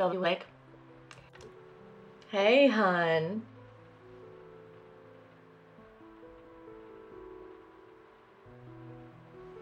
Bellevue 0.00 0.20
Lake. 0.20 0.46
Hey, 2.30 2.68
hon. 2.68 3.42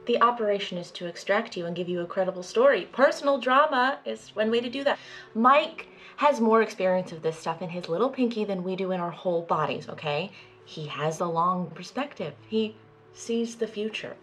The 0.06 0.22
operation 0.22 0.78
is 0.78 0.92
to 0.92 1.06
extract 1.06 1.56
you 1.56 1.66
and 1.66 1.74
give 1.74 1.88
you 1.88 2.02
a 2.02 2.06
credible 2.06 2.44
story. 2.44 2.88
Personal 2.92 3.40
drama 3.40 3.98
is 4.04 4.28
one 4.36 4.52
way 4.52 4.60
to 4.60 4.70
do 4.70 4.84
that. 4.84 5.00
Mike 5.34 5.88
has 6.18 6.40
more 6.40 6.62
experience 6.62 7.10
of 7.10 7.22
this 7.22 7.36
stuff 7.36 7.60
in 7.60 7.70
his 7.70 7.88
little 7.88 8.08
pinky 8.08 8.44
than 8.44 8.62
we 8.62 8.76
do 8.76 8.92
in 8.92 9.00
our 9.00 9.10
whole 9.10 9.42
bodies, 9.42 9.88
okay? 9.88 10.30
He 10.64 10.86
has 10.86 11.18
a 11.18 11.26
long 11.26 11.68
perspective. 11.70 12.34
He 12.48 12.76
sees 13.12 13.56
the 13.56 13.66
future. 13.66 14.14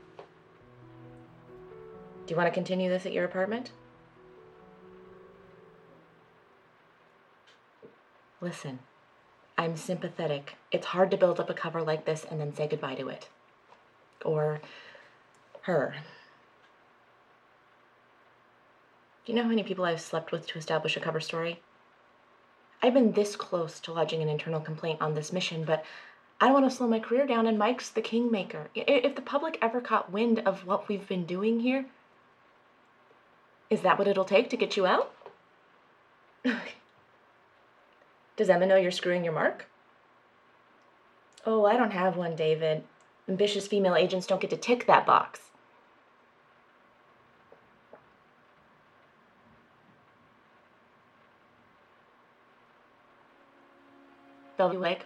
Do 2.26 2.32
you 2.32 2.38
want 2.38 2.48
to 2.48 2.54
continue 2.54 2.90
this 2.90 3.05
at 3.05 3.12
your 3.12 3.26
apartment? 3.26 3.72
Listen, 8.41 8.80
I'm 9.57 9.77
sympathetic. 9.77 10.55
It's 10.71 10.88
hard 10.88 11.12
to 11.12 11.17
build 11.17 11.39
up 11.39 11.49
a 11.49 11.53
cover 11.53 11.81
like 11.81 12.05
this 12.05 12.25
and 12.30 12.39
then 12.39 12.53
say 12.53 12.67
goodbye 12.67 12.95
to 12.95 13.08
it. 13.08 13.30
Or 14.23 14.61
her. 15.61 15.95
Do 19.25 19.31
you 19.31 19.35
know 19.35 19.44
how 19.44 19.49
many 19.49 19.63
people 19.63 19.85
I've 19.85 20.02
slept 20.02 20.31
with 20.31 20.45
to 20.48 20.59
establish 20.59 20.95
a 20.95 20.99
cover 20.99 21.20
story? 21.20 21.61
I've 22.84 22.94
been 22.94 23.13
this 23.13 23.35
close 23.35 23.80
to 23.81 23.94
lodging 23.94 24.21
an 24.21 24.30
internal 24.30 24.59
complaint 24.59 25.02
on 25.02 25.16
this 25.16 25.33
mission, 25.33 25.63
but 25.63 25.83
I 26.39 26.45
don't 26.45 26.53
want 26.53 26.70
to 26.70 26.75
slow 26.75 26.88
my 26.88 26.99
career 26.99 27.25
down, 27.25 27.47
and 27.47 27.58
Mike's 27.58 27.89
the 27.89 28.02
kingmaker. 28.02 28.67
If 28.75 29.16
the 29.16 29.22
public 29.22 29.58
ever 29.61 29.81
caught 29.81 30.11
wind 30.11 30.39
of 30.45 30.67
what 30.67 30.88
we've 30.88 31.08
been 31.08 31.25
doing 31.25 31.61
here, 31.61 31.86
is 33.70 33.81
that 33.81 33.97
what 33.97 34.08
it'll 34.08 34.25
take 34.25 34.49
to 34.52 34.58
get 34.58 34.77
you 34.77 34.86
out? 34.86 35.11
Does 38.38 38.50
Emma 38.50 38.66
know 38.66 38.75
you're 38.75 38.91
screwing 38.91 39.23
your 39.23 39.33
mark? 39.33 39.67
Oh, 41.45 41.66
I 41.66 41.78
don't 41.78 41.91
have 41.91 42.17
one, 42.17 42.36
David. 42.36 42.83
Ambitious 43.30 43.67
female 43.67 43.95
agents 43.95 44.27
don't 44.27 44.42
get 44.42 44.50
to 44.50 44.58
tick 44.58 44.86
that 44.88 45.05
box. 45.05 45.42
Bellevue 54.58 54.80
Lake. 54.80 55.05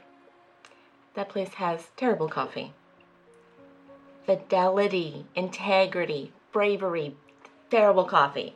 That 1.15 1.29
place 1.29 1.55
has 1.55 1.87
terrible 1.97 2.29
coffee. 2.29 2.73
Fidelity, 4.25 5.25
integrity, 5.35 6.31
bravery, 6.51 7.15
terrible 7.69 8.05
coffee. 8.05 8.55